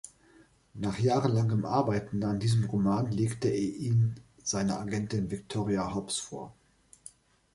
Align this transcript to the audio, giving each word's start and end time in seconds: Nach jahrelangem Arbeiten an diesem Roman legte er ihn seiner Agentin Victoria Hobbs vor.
Nach 0.73 0.97
jahrelangem 0.97 1.63
Arbeiten 1.63 2.23
an 2.23 2.39
diesem 2.39 2.63
Roman 2.63 3.11
legte 3.11 3.49
er 3.49 3.59
ihn 3.61 4.15
seiner 4.41 4.79
Agentin 4.79 5.29
Victoria 5.29 5.93
Hobbs 5.93 6.17
vor. 6.17 6.51